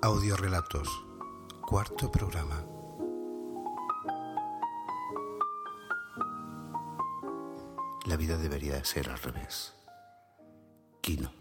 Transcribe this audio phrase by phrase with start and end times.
[0.00, 0.88] Audiorelatos,
[1.60, 2.64] cuarto programa.
[8.06, 9.74] La vida debería ser al revés.
[11.00, 11.32] Quino.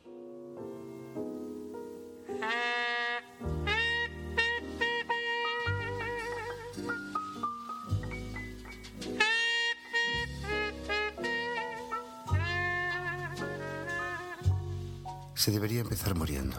[15.35, 16.58] Se debería empezar muriendo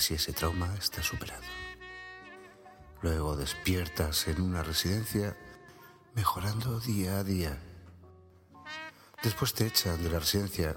[0.00, 1.44] así ese trauma está superado.
[3.02, 5.36] Luego despiertas en una residencia
[6.14, 7.60] mejorando día a día.
[9.22, 10.74] Después te echan de la residencia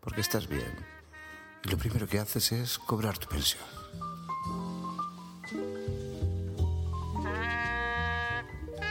[0.00, 0.74] porque estás bien
[1.64, 3.62] y lo primero que haces es cobrar tu pensión.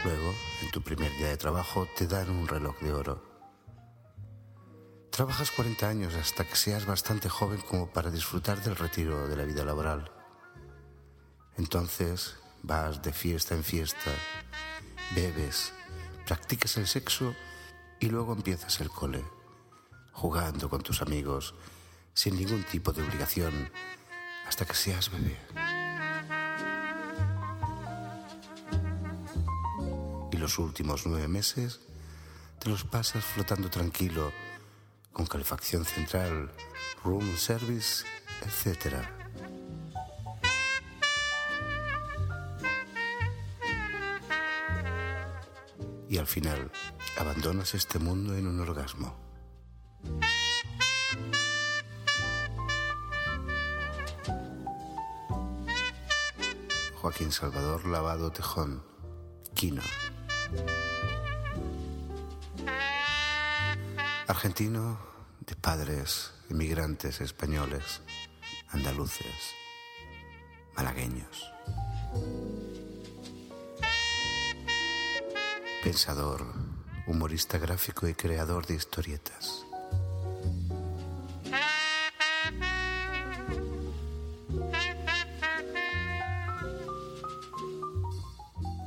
[0.02, 3.33] Luego, en tu primer día de trabajo, te dan un reloj de oro.
[5.14, 9.44] Trabajas 40 años hasta que seas bastante joven como para disfrutar del retiro de la
[9.44, 10.10] vida laboral.
[11.56, 12.34] Entonces
[12.64, 14.10] vas de fiesta en fiesta,
[15.14, 15.72] bebes,
[16.26, 17.32] practicas el sexo
[18.00, 19.22] y luego empiezas el cole,
[20.10, 21.54] jugando con tus amigos,
[22.12, 23.70] sin ningún tipo de obligación,
[24.48, 25.38] hasta que seas bebé.
[30.32, 31.78] Y los últimos nueve meses
[32.58, 34.32] te los pasas flotando tranquilo,
[35.14, 36.50] con calefacción central,
[37.02, 38.04] room service,
[38.42, 38.96] etc.
[46.10, 46.70] Y al final
[47.16, 49.16] abandonas este mundo en un orgasmo.
[56.96, 58.82] Joaquín Salvador Lavado Tejón,
[59.54, 59.82] Quino.
[64.34, 64.98] Argentino
[65.46, 68.02] de padres inmigrantes españoles,
[68.70, 69.54] andaluces,
[70.76, 71.52] malagueños.
[75.84, 76.44] Pensador,
[77.06, 79.64] humorista gráfico y creador de historietas.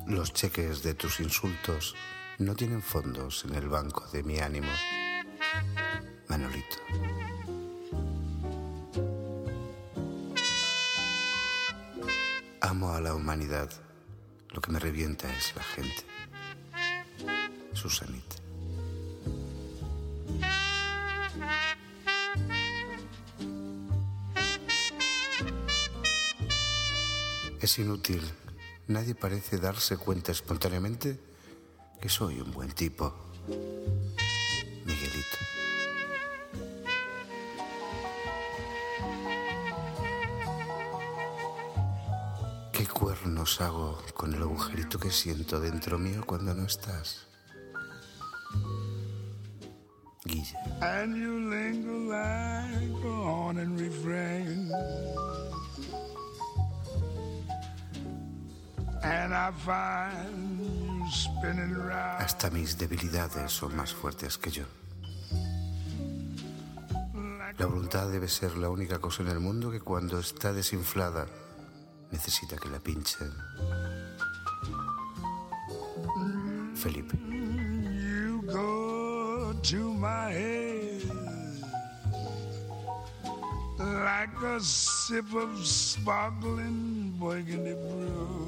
[0.08, 1.96] Los cheques de tus insultos
[2.38, 4.72] no tienen fondos en el banco de mi ánimo.
[12.78, 13.72] Amo a la humanidad.
[14.52, 16.06] Lo que me revienta es la gente.
[17.74, 18.36] Susanita.
[27.60, 28.22] Es inútil.
[28.86, 31.20] Nadie parece darse cuenta espontáneamente
[32.00, 33.12] que soy un buen tipo.
[34.86, 35.38] Miguelito.
[42.98, 47.28] Cuernos hago con el agujerito que siento dentro mío cuando no estás?
[50.26, 50.58] Guille.
[50.82, 54.72] And you linger like a haunting refrain.
[59.04, 62.20] And I find you spinning round.
[62.20, 64.66] Hasta mis debilidades son más fuertes que yo.
[67.60, 71.28] La voluntad debe ser la única cosa en el mundo que cuando está desinflada
[72.12, 73.32] necesita que la pinchen.
[76.76, 77.18] Felipe.
[77.18, 81.02] You go to my head
[83.80, 88.48] like a sip of sparkling burgundy brew.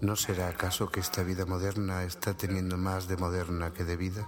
[0.00, 4.26] ¿No será acaso que esta vida moderna está teniendo más de moderna que de vida?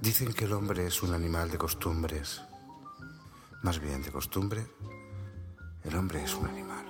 [0.00, 2.40] Dicen que el hombre es un animal de costumbres.
[3.62, 4.66] Más bien de costumbre,
[5.84, 6.86] el hombre es un animal.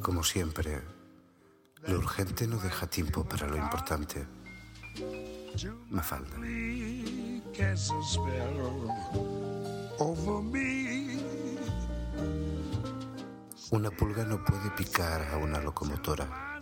[0.00, 0.82] Como siempre,
[1.86, 4.26] lo urgente no deja tiempo para lo importante.
[6.38, 7.04] Me.
[13.70, 16.60] Una pulga no puede picar a una locomotora,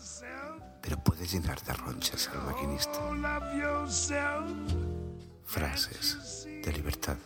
[0.83, 2.93] pero puede llenar de ronchas al maquinista.
[5.45, 7.17] Frases de libertad.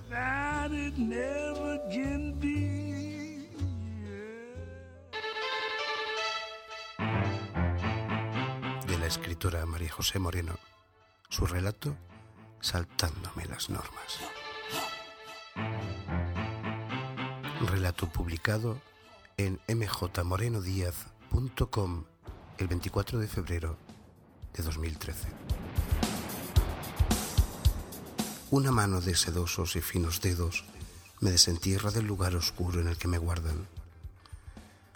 [8.87, 10.59] De la escritora María José Moreno.
[11.29, 11.97] Su relato,
[12.61, 14.21] Saltándome las normas.
[17.61, 18.81] Relato publicado
[19.37, 22.05] en mjmorenodíaz.com
[22.59, 23.77] el 24 de febrero
[24.55, 25.29] de 2013.
[28.51, 30.65] Una mano de sedosos y finos dedos
[31.21, 33.67] me desentierra del lugar oscuro en el que me guardan.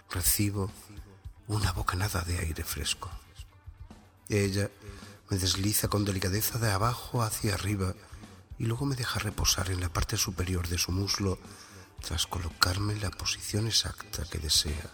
[0.09, 0.71] Recibo
[1.47, 3.09] una bocanada de aire fresco.
[4.29, 4.69] Ella
[5.29, 7.93] me desliza con delicadeza de abajo hacia arriba
[8.57, 11.37] y luego me deja reposar en la parte superior de su muslo
[12.01, 14.89] tras colocarme en la posición exacta que desea.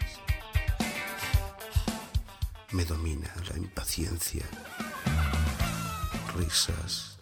[2.71, 4.45] Me domina la impaciencia.
[6.35, 7.17] Risas,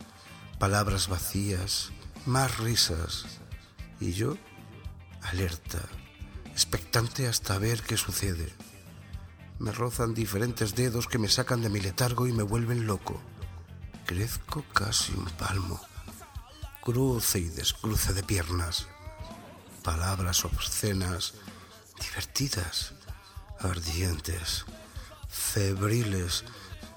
[0.57, 1.91] palabras vacías,
[2.25, 3.25] más risas.
[3.99, 4.37] Y yo,
[5.21, 5.79] alerta,
[6.51, 8.51] expectante hasta ver qué sucede.
[9.59, 13.21] Me rozan diferentes dedos que me sacan de mi letargo y me vuelven loco.
[14.07, 15.79] Crezco casi un palmo.
[16.81, 18.87] Cruce y descruce de piernas.
[19.83, 21.35] Palabras obscenas,
[22.01, 22.93] divertidas,
[23.59, 24.65] ardientes,
[25.35, 26.45] febriles,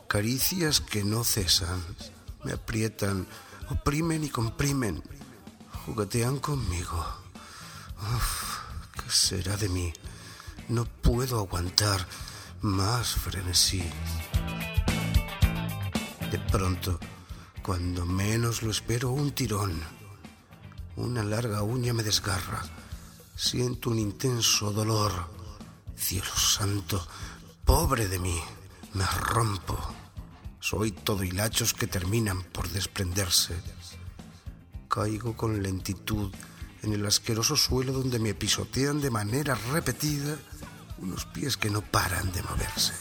[0.06, 1.82] caricias que no cesan.
[2.44, 3.26] Me aprietan,
[3.68, 5.02] oprimen y comprimen.
[5.84, 7.04] Juguetean conmigo.
[8.00, 8.58] Uf,
[8.92, 9.92] ¿Qué será de mí?
[10.68, 12.06] No puedo aguantar
[12.60, 13.82] más frenesí.
[16.30, 17.00] De pronto,
[17.62, 19.82] cuando menos lo espero, un tirón.
[20.96, 22.62] Una larga uña me desgarra.
[23.34, 25.12] Siento un intenso dolor.
[25.96, 27.04] Cielo santo,
[27.68, 28.40] pobre de mí,
[28.94, 29.76] me rompo.
[30.58, 33.54] Soy todo hilachos que terminan por desprenderse.
[34.88, 36.32] Caigo con lentitud
[36.82, 40.38] en el asqueroso suelo donde me pisotean de manera repetida
[40.96, 42.94] unos pies que no paran de moverse.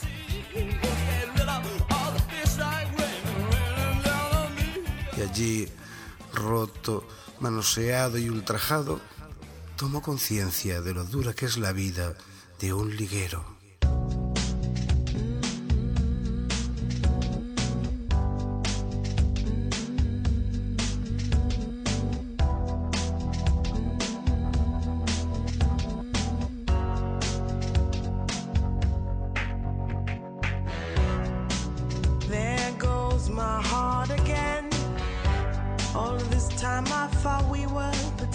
[5.15, 5.69] Y allí,
[6.33, 7.07] roto,
[7.39, 8.99] manoseado y ultrajado,
[9.77, 12.17] tomo conciencia de lo dura que es la vida
[12.59, 13.56] de un liguero.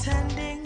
[0.03, 0.63] Pretending.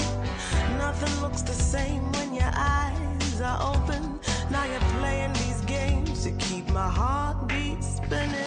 [0.78, 4.18] Nothing looks the same when your eyes are open.
[4.50, 8.45] Now you're playing these games to keep my heartbeat spinning.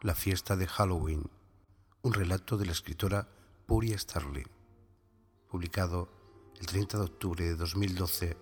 [0.00, 1.28] La fiesta de Halloween,
[2.02, 3.26] un relato de la escritora
[3.66, 4.46] Puri Starling,
[5.48, 6.08] publicado
[6.60, 8.36] el 30 de octubre de 2012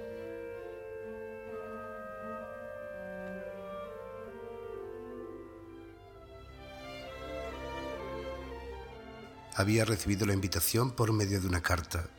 [9.56, 12.10] había recibido la invitación por medio de una carta.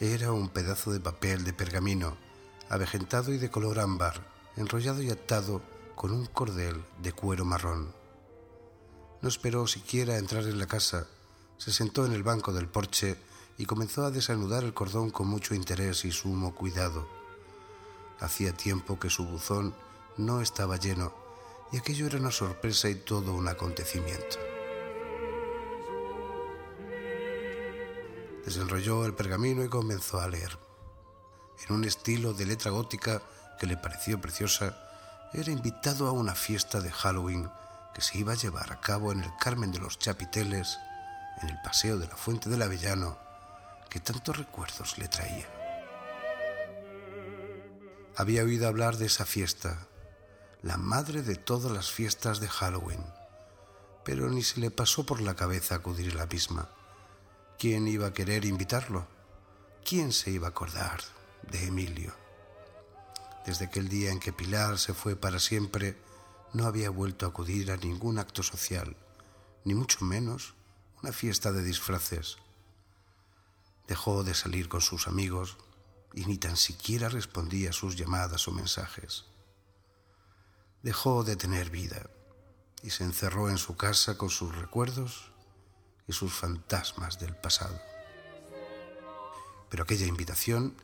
[0.00, 2.16] Era un pedazo de papel de pergamino,
[2.68, 5.62] avejentado y de color ámbar, enrollado y atado
[5.94, 7.94] con un cordel de cuero marrón.
[9.22, 11.06] No esperó siquiera entrar en la casa,
[11.56, 13.16] se sentó en el banco del porche
[13.58, 17.08] y comenzó a desanudar el cordón con mucho interés y sumo cuidado.
[18.20, 19.74] Hacía tiempo que su buzón
[20.16, 21.14] no estaba lleno
[21.72, 24.36] y aquello era una sorpresa y todo un acontecimiento.
[28.44, 30.65] Desenrolló el pergamino y comenzó a leer.
[31.64, 33.22] En un estilo de letra gótica
[33.58, 34.76] que le pareció preciosa,
[35.32, 37.50] era invitado a una fiesta de Halloween
[37.94, 40.78] que se iba a llevar a cabo en el Carmen de los Chapiteles,
[41.42, 43.18] en el Paseo de la Fuente del Avellano,
[43.88, 45.46] que tantos recuerdos le traía.
[48.16, 49.86] Había oído hablar de esa fiesta,
[50.62, 53.04] la madre de todas las fiestas de Halloween,
[54.04, 56.68] pero ni se le pasó por la cabeza acudir a la misma.
[57.58, 59.06] ¿Quién iba a querer invitarlo?
[59.84, 61.00] ¿Quién se iba a acordar
[61.50, 62.14] de Emilio?
[63.46, 65.96] Desde aquel día en que Pilar se fue para siempre,
[66.52, 68.96] no había vuelto a acudir a ningún acto social,
[69.64, 70.54] ni mucho menos
[71.02, 72.38] una fiesta de disfraces.
[73.86, 75.58] Dejó de salir con sus amigos
[76.14, 79.26] y ni tan siquiera respondía a sus llamadas o mensajes.
[80.82, 82.10] Dejó de tener vida
[82.82, 85.30] y se encerró en su casa con sus recuerdos
[86.08, 87.80] y sus fantasmas del pasado.
[89.68, 90.74] Pero aquella invitación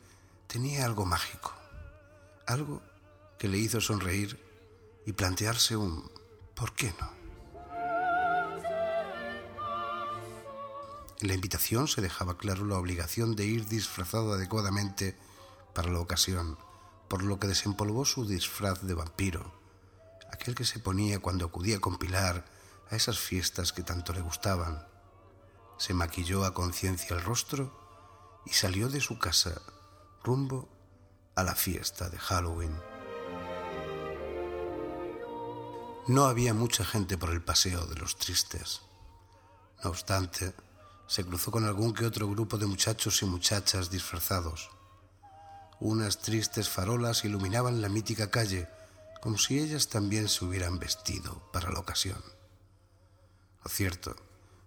[0.52, 1.50] tenía algo mágico,
[2.46, 2.82] algo
[3.38, 4.38] que le hizo sonreír
[5.06, 6.10] y plantearse un
[6.54, 7.10] ¿por qué no?
[11.20, 15.16] En la invitación se dejaba claro la obligación de ir disfrazado adecuadamente
[15.72, 16.58] para la ocasión,
[17.08, 19.54] por lo que desempolvó su disfraz de vampiro,
[20.34, 22.44] aquel que se ponía cuando acudía con Pilar
[22.90, 24.86] a esas fiestas que tanto le gustaban
[25.78, 27.72] se maquilló a conciencia el rostro
[28.44, 29.62] y salió de su casa
[30.24, 30.68] rumbo
[31.34, 32.76] a la fiesta de Halloween.
[36.06, 38.82] No había mucha gente por el paseo de los tristes.
[39.82, 40.54] No obstante,
[41.06, 44.70] se cruzó con algún que otro grupo de muchachos y muchachas disfrazados.
[45.80, 48.68] Unas tristes farolas iluminaban la mítica calle,
[49.20, 52.22] como si ellas también se hubieran vestido para la ocasión.
[53.64, 54.14] Lo cierto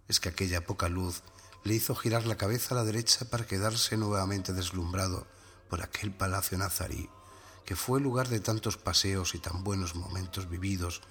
[0.08, 1.22] es que aquella poca luz
[1.64, 5.28] le hizo girar la cabeza a la derecha para quedarse nuevamente deslumbrado
[5.70, 7.10] por aquel palacio nazarí,
[7.66, 11.02] que fue lugar de tantos paseos y tan buenos momentos vividos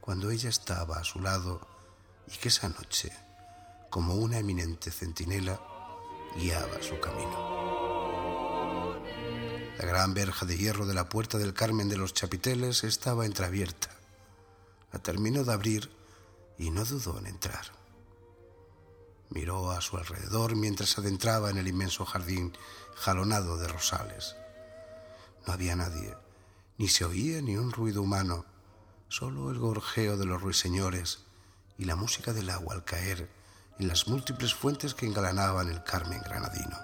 [0.00, 1.60] cuando ella estaba a su lado
[2.26, 3.12] y que esa noche,
[3.90, 5.60] como una eminente centinela,
[6.36, 7.58] guiaba su camino.
[9.78, 13.90] La gran verja de hierro de la puerta del Carmen de los Chapiteles estaba entreabierta.
[14.92, 15.90] La terminó de abrir
[16.58, 17.77] y no dudó en entrar.
[19.30, 22.56] Miró a su alrededor mientras se adentraba en el inmenso jardín
[22.96, 24.36] jalonado de rosales.
[25.46, 26.16] No había nadie,
[26.78, 28.44] ni se oía ni un ruido humano,
[29.08, 31.20] solo el gorjeo de los ruiseñores
[31.76, 33.30] y la música del agua al caer
[33.78, 36.76] en las múltiples fuentes que engalanaban el Carmen granadino.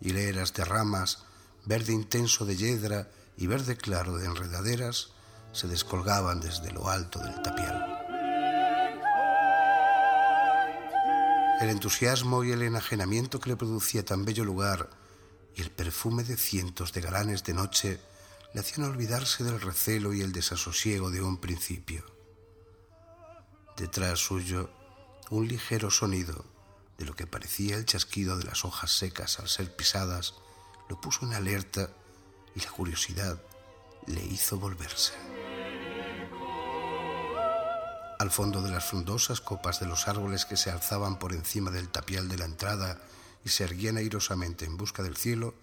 [0.00, 1.24] Hileras de ramas,
[1.64, 5.10] verde intenso de yedra y verde claro de enredaderas
[5.52, 7.97] se descolgaban desde lo alto del tapial.
[11.60, 14.90] El entusiasmo y el enajenamiento que le producía tan bello lugar
[15.56, 18.00] y el perfume de cientos de galanes de noche
[18.54, 22.04] le hacían olvidarse del recelo y el desasosiego de un principio.
[23.76, 24.70] Detrás suyo,
[25.30, 26.44] un ligero sonido
[26.96, 30.34] de lo que parecía el chasquido de las hojas secas al ser pisadas
[30.88, 31.90] lo puso en alerta
[32.54, 33.40] y la curiosidad
[34.06, 35.12] le hizo volverse.
[38.18, 41.88] Al fondo de las frondosas copas de los árboles que se alzaban por encima del
[41.88, 43.00] tapial de la entrada
[43.44, 45.54] y se erguían airosamente en busca del cielo,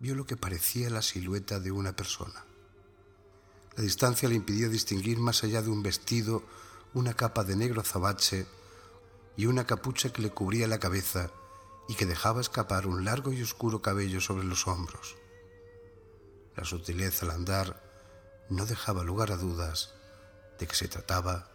[0.00, 2.44] vio lo que parecía la silueta de una persona.
[3.76, 6.42] La distancia le impidió distinguir más allá de un vestido
[6.94, 8.46] una capa de negro azabache
[9.36, 11.30] y una capucha que le cubría la cabeza
[11.88, 15.16] y que dejaba escapar un largo y oscuro cabello sobre los hombros.
[16.56, 17.82] La sutileza al andar
[18.48, 19.94] no dejaba lugar a dudas
[20.58, 21.50] de que se trataba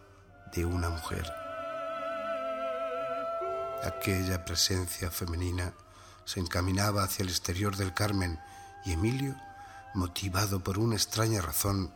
[0.53, 1.31] de una mujer.
[3.83, 5.73] Aquella presencia femenina
[6.25, 8.39] se encaminaba hacia el exterior del Carmen
[8.85, 9.35] y Emilio
[9.93, 11.93] motivado por una extraña razón,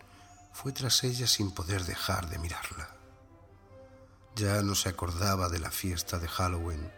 [0.51, 2.89] fue tras ella sin poder dejar de mirarla.
[4.35, 6.91] Ya no se acordaba de la fiesta de Halloween,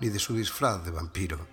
[0.00, 1.46] ni de su disfraz de vampiro,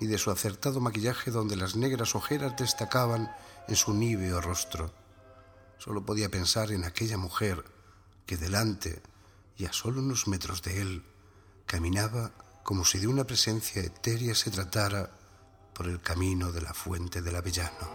[0.00, 3.30] ni de su acertado maquillaje donde las negras ojeras destacaban
[3.68, 4.92] en su níveo rostro.
[5.78, 7.64] Solo podía pensar en aquella mujer
[8.28, 9.00] que delante
[9.56, 11.02] y a solo unos metros de él
[11.64, 12.30] caminaba
[12.62, 15.10] como si de una presencia etérea se tratara
[15.72, 17.88] por el camino de la fuente del Avellano.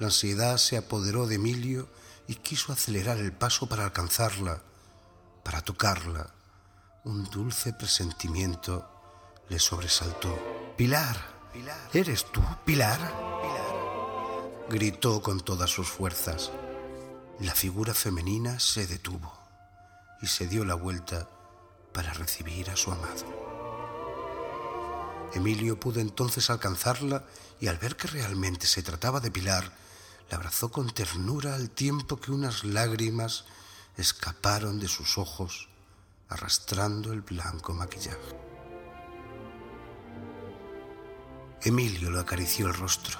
[0.00, 1.88] La ansiedad se apoderó de Emilio
[2.26, 4.60] y quiso acelerar el paso para alcanzarla,
[5.44, 6.34] para tocarla.
[7.04, 8.90] Un dulce presentimiento
[9.48, 10.57] le sobresaltó.
[10.78, 11.16] Pilar,
[11.92, 13.00] ¿eres tú, Pilar?
[14.70, 16.52] Gritó con todas sus fuerzas.
[17.40, 19.36] La figura femenina se detuvo
[20.22, 21.28] y se dio la vuelta
[21.92, 23.26] para recibir a su amado.
[25.34, 27.24] Emilio pudo entonces alcanzarla
[27.58, 29.72] y al ver que realmente se trataba de Pilar,
[30.30, 33.46] la abrazó con ternura al tiempo que unas lágrimas
[33.96, 35.68] escaparon de sus ojos
[36.28, 38.47] arrastrando el blanco maquillaje.
[41.62, 43.18] Emilio lo acarició el rostro.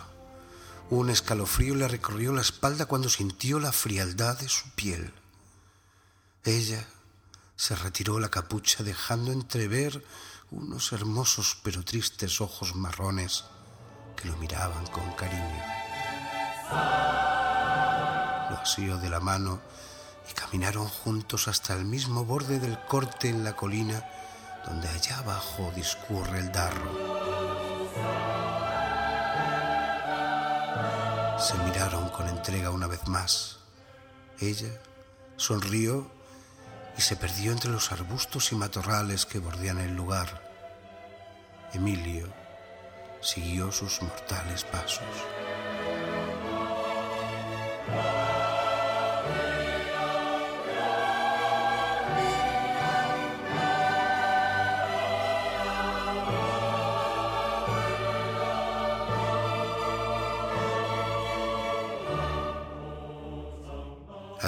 [0.91, 5.13] Un escalofrío le recorrió la espalda cuando sintió la frialdad de su piel.
[6.45, 6.87] Ella
[7.57, 10.05] se retiró la capucha dejando entrever
[10.51, 13.45] unos hermosos pero tristes ojos marrones
[14.17, 15.63] que lo miraban con cariño.
[18.51, 19.61] Lo asió de la mano
[20.31, 24.09] y caminaron juntos hasta el mismo borde del corte en la colina
[24.65, 27.68] donde allá abajo discurre el Darro.
[31.39, 33.59] Se miraron con entrega una vez más.
[34.41, 34.71] Ella
[35.37, 36.11] sonrió
[36.97, 40.43] y se perdió entre los arbustos y matorrales que bordean el lugar.
[41.73, 42.27] Emilio
[43.21, 45.05] siguió sus mortales pasos.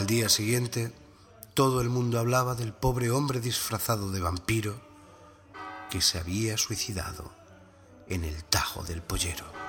[0.01, 0.95] Al día siguiente,
[1.53, 4.81] todo el mundo hablaba del pobre hombre disfrazado de vampiro
[5.91, 7.31] que se había suicidado
[8.09, 9.60] en el tajo del pollero.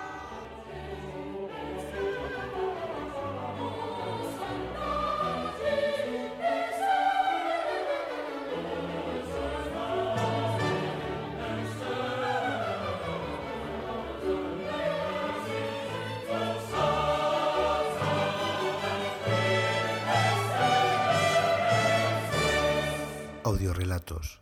[23.52, 24.40] Audiorelatos.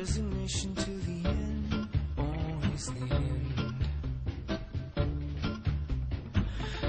[0.09, 3.75] resignation to the end, always the end.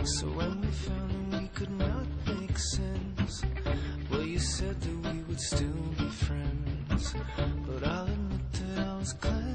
[0.08, 3.44] So when we found that we could not make sense,
[4.10, 7.14] well, you said that we would still be friends.
[7.68, 9.49] But I'll admit that I was glad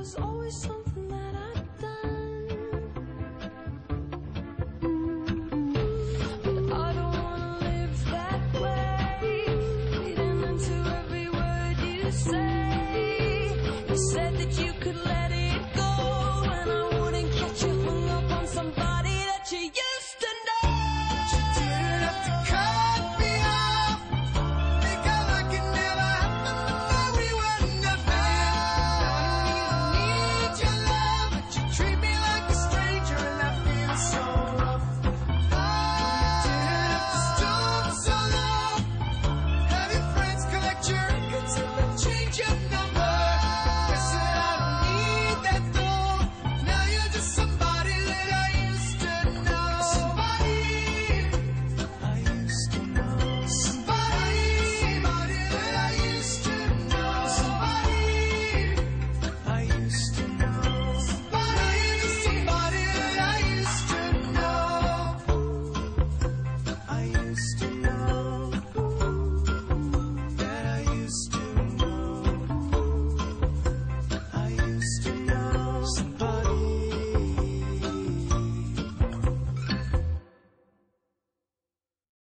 [0.00, 0.79] was always so.